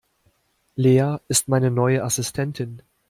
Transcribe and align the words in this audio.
Lea 0.77 1.17
ist 1.27 1.47
meine 1.47 1.69
neue 1.69 2.03
Assistentin. 2.03 2.81